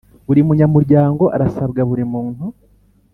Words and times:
buri 0.27 0.41
munyamuryango 0.47 1.23
arasabwa 1.35 1.81
buri 1.89 2.03
muntu 2.13 2.43